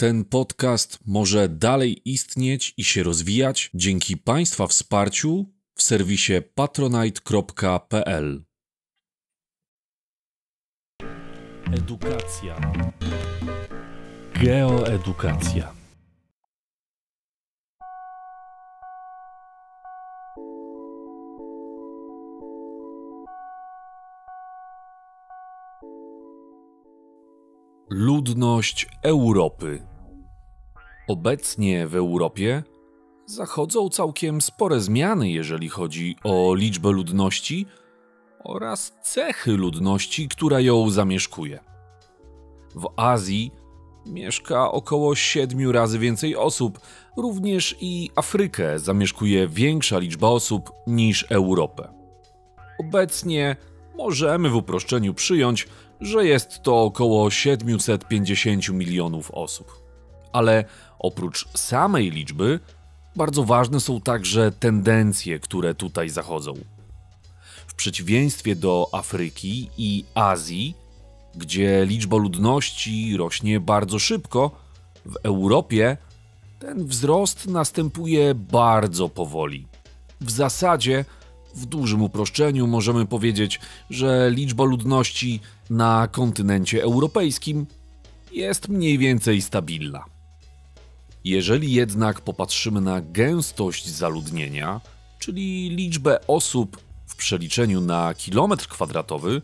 [0.00, 8.44] Ten podcast może dalej istnieć i się rozwijać dzięki Państwa wsparciu w serwisie patronite.pl.
[11.72, 12.72] Edukacja.
[14.34, 15.77] Geoedukacja.
[27.90, 29.82] Ludność Europy.
[31.08, 32.62] Obecnie w Europie
[33.26, 37.66] zachodzą całkiem spore zmiany, jeżeli chodzi o liczbę ludności
[38.44, 41.60] oraz cechy ludności, która ją zamieszkuje.
[42.74, 43.52] W Azji
[44.06, 46.80] mieszka około 7 razy więcej osób,
[47.16, 51.88] również i Afrykę zamieszkuje większa liczba osób niż Europę.
[52.80, 53.56] Obecnie
[53.98, 55.68] możemy w uproszczeniu przyjąć,
[56.00, 59.82] że jest to około 750 milionów osób.
[60.32, 60.64] Ale
[60.98, 62.60] oprócz samej liczby,
[63.16, 66.54] bardzo ważne są także tendencje, które tutaj zachodzą.
[67.66, 70.74] W przeciwieństwie do Afryki i Azji,
[71.34, 74.50] gdzie liczba ludności rośnie bardzo szybko,
[75.06, 75.96] w Europie
[76.58, 79.66] ten wzrost następuje bardzo powoli.
[80.20, 81.04] W zasadzie
[81.58, 87.66] w dużym uproszczeniu możemy powiedzieć, że liczba ludności na kontynencie europejskim
[88.32, 90.04] jest mniej więcej stabilna.
[91.24, 94.80] Jeżeli jednak popatrzymy na gęstość zaludnienia,
[95.18, 99.42] czyli liczbę osób w przeliczeniu na kilometr kwadratowy,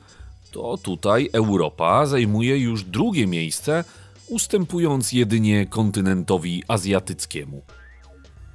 [0.50, 3.84] to tutaj Europa zajmuje już drugie miejsce,
[4.28, 7.62] ustępując jedynie kontynentowi azjatyckiemu.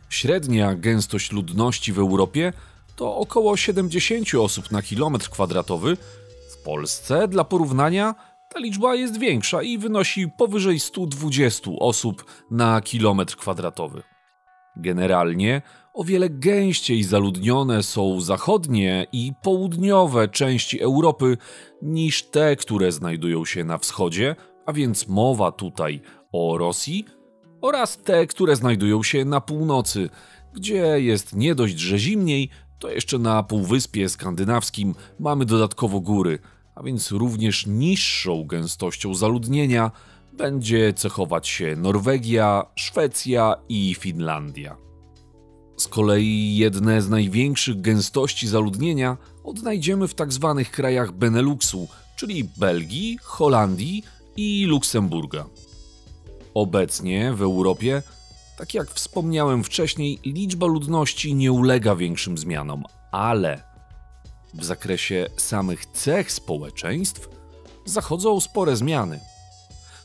[0.09, 2.53] Średnia gęstość ludności w Europie
[2.99, 5.97] to około 70 osób na kilometr kwadratowy.
[6.51, 8.15] W Polsce, dla porównania,
[8.53, 14.03] ta liczba jest większa i wynosi powyżej 120 osób na kilometr kwadratowy.
[14.75, 15.61] Generalnie
[15.93, 21.37] o wiele gęściej zaludnione są zachodnie i południowe części Europy
[21.81, 24.35] niż te, które znajdują się na wschodzie,
[24.65, 26.01] a więc mowa tutaj
[26.31, 27.05] o Rosji,
[27.61, 30.09] oraz te, które znajdują się na północy,
[30.53, 32.49] gdzie jest nie dość, że zimniej,
[32.79, 36.39] to jeszcze na Półwyspie Skandynawskim mamy dodatkowo góry,
[36.75, 39.91] a więc również niższą gęstością zaludnienia
[40.33, 44.77] będzie cechować się Norwegia, Szwecja i Finlandia.
[45.77, 50.55] Z kolei jedne z największych gęstości zaludnienia odnajdziemy w tzw.
[50.57, 54.03] Tak krajach Beneluxu, czyli Belgii, Holandii
[54.37, 55.45] i Luksemburga.
[56.53, 58.03] Obecnie w Europie
[58.59, 63.63] tak jak wspomniałem wcześniej, liczba ludności nie ulega większym zmianom, ale
[64.53, 67.29] w zakresie samych cech społeczeństw
[67.85, 69.19] zachodzą spore zmiany.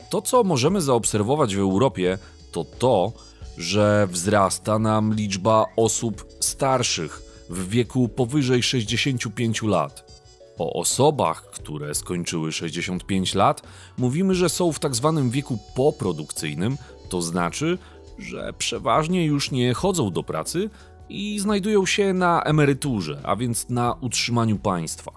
[0.09, 2.17] To, co możemy zaobserwować w Europie,
[2.51, 3.13] to to,
[3.57, 10.11] że wzrasta nam liczba osób starszych w wieku powyżej 65 lat.
[10.57, 13.61] O osobach, które skończyły 65 lat,
[13.97, 16.77] mówimy, że są w tak zwanym wieku poprodukcyjnym,
[17.09, 17.77] to znaczy,
[18.17, 20.69] że przeważnie już nie chodzą do pracy
[21.09, 25.11] i znajdują się na emeryturze, a więc na utrzymaniu państwa.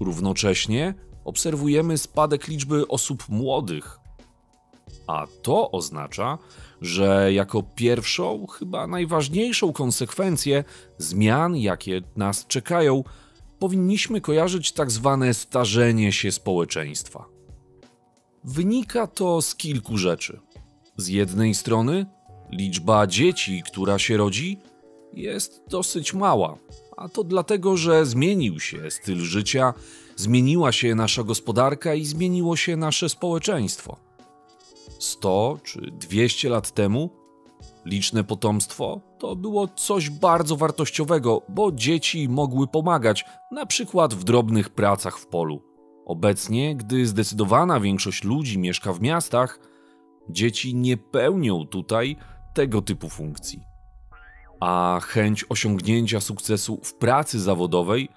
[0.00, 3.98] Równocześnie obserwujemy spadek liczby osób młodych.
[5.06, 6.38] A to oznacza,
[6.80, 10.64] że jako pierwszą, chyba najważniejszą konsekwencję
[10.98, 13.04] zmian, jakie nas czekają,
[13.58, 17.24] powinniśmy kojarzyć tak zwane starzenie się społeczeństwa.
[18.44, 20.40] Wynika to z kilku rzeczy.
[20.96, 22.06] Z jednej strony
[22.54, 24.58] Liczba dzieci, która się rodzi,
[25.12, 26.58] jest dosyć mała,
[26.96, 29.74] a to dlatego, że zmienił się styl życia,
[30.16, 33.96] zmieniła się nasza gospodarka i zmieniło się nasze społeczeństwo.
[34.98, 37.10] 100 czy 200 lat temu
[37.84, 44.70] liczne potomstwo to było coś bardzo wartościowego, bo dzieci mogły pomagać, na przykład w drobnych
[44.70, 45.62] pracach w polu.
[46.06, 49.58] Obecnie, gdy zdecydowana większość ludzi mieszka w miastach,
[50.30, 52.16] dzieci nie pełnią tutaj
[52.54, 53.64] tego typu funkcji.
[54.60, 58.08] A chęć osiągnięcia sukcesu w pracy zawodowej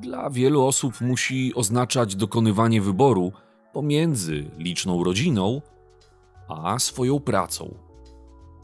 [0.00, 3.32] dla wielu osób musi oznaczać dokonywanie wyboru
[3.72, 5.60] pomiędzy liczną rodziną
[6.48, 7.74] a swoją pracą.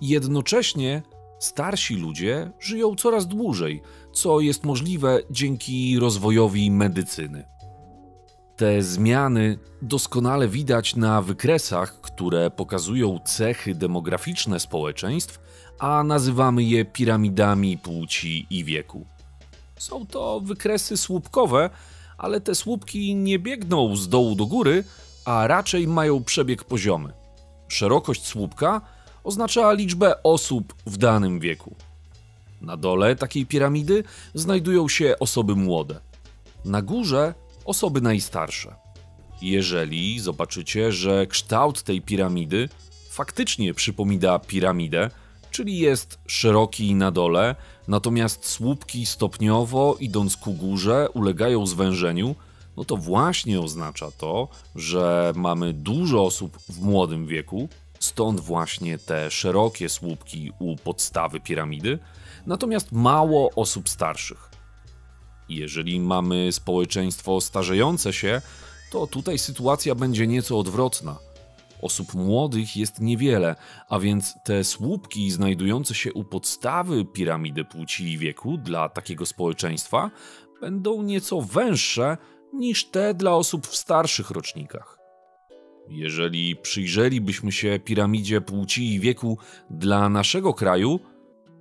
[0.00, 1.02] Jednocześnie
[1.38, 3.82] starsi ludzie żyją coraz dłużej,
[4.12, 7.51] co jest możliwe dzięki rozwojowi medycyny.
[8.62, 15.40] Te zmiany doskonale widać na wykresach, które pokazują cechy demograficzne społeczeństw,
[15.78, 19.06] a nazywamy je piramidami płci i wieku.
[19.78, 21.70] Są to wykresy słupkowe,
[22.18, 24.84] ale te słupki nie biegną z dołu do góry,
[25.24, 27.12] a raczej mają przebieg poziomy.
[27.68, 28.80] Szerokość słupka
[29.24, 31.74] oznacza liczbę osób w danym wieku.
[32.60, 34.04] Na dole takiej piramidy
[34.34, 36.00] znajdują się osoby młode.
[36.64, 38.74] Na górze osoby najstarsze.
[39.42, 42.68] Jeżeli zobaczycie, że kształt tej piramidy
[43.10, 45.10] faktycznie przypomina piramidę,
[45.50, 47.54] czyli jest szeroki na dole,
[47.88, 52.34] natomiast słupki stopniowo idąc ku górze ulegają zwężeniu,
[52.76, 57.68] no to właśnie oznacza to, że mamy dużo osób w młodym wieku,
[57.98, 61.98] stąd właśnie te szerokie słupki u podstawy piramidy,
[62.46, 64.51] natomiast mało osób starszych.
[65.54, 68.42] Jeżeli mamy społeczeństwo starzejące się,
[68.92, 71.18] to tutaj sytuacja będzie nieco odwrotna.
[71.82, 73.56] Osób młodych jest niewiele,
[73.88, 80.10] a więc te słupki znajdujące się u podstawy piramidy płci i wieku dla takiego społeczeństwa
[80.60, 82.16] będą nieco węższe
[82.52, 84.98] niż te dla osób w starszych rocznikach.
[85.88, 89.38] Jeżeli przyjrzelibyśmy się piramidzie płci i wieku
[89.70, 91.00] dla naszego kraju,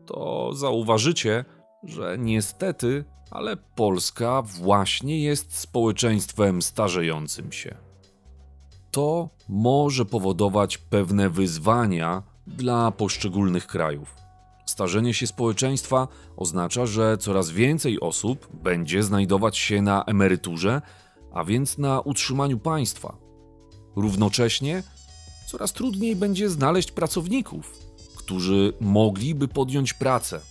[0.06, 1.46] to zauważycie,
[1.84, 7.78] że niestety, ale Polska właśnie jest społeczeństwem starzejącym się.
[8.92, 14.16] To może powodować pewne wyzwania dla poszczególnych krajów.
[14.66, 16.08] Starzenie się społeczeństwa
[16.38, 20.82] oznacza, że coraz więcej osób będzie znajdować się na emeryturze,
[21.34, 23.18] a więc na utrzymaniu państwa.
[23.96, 24.84] Równocześnie
[25.48, 27.80] coraz trudniej będzie znaleźć pracowników,
[28.16, 30.42] którzy mogliby podjąć pracę.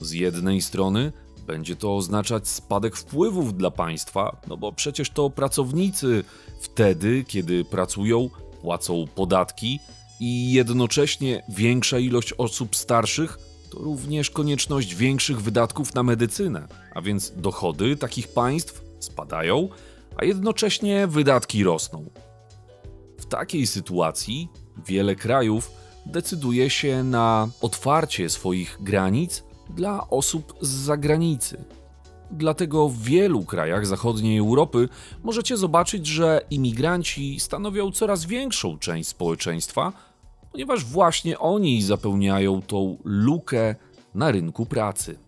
[0.00, 1.12] Z jednej strony
[1.46, 6.24] będzie to oznaczać spadek wpływów dla państwa, no bo przecież to pracownicy
[6.60, 8.30] wtedy, kiedy pracują,
[8.62, 9.78] płacą podatki
[10.20, 13.38] i jednocześnie większa ilość osób starszych
[13.70, 19.68] to również konieczność większych wydatków na medycynę, a więc dochody takich państw spadają,
[20.16, 22.10] a jednocześnie wydatki rosną.
[23.18, 24.48] W takiej sytuacji
[24.86, 25.70] wiele krajów
[26.06, 29.42] decyduje się na otwarcie swoich granic
[29.74, 31.64] dla osób z zagranicy.
[32.30, 34.88] Dlatego w wielu krajach zachodniej Europy
[35.22, 39.92] możecie zobaczyć, że imigranci stanowią coraz większą część społeczeństwa,
[40.52, 43.74] ponieważ właśnie oni zapełniają tą lukę
[44.14, 45.18] na rynku pracy.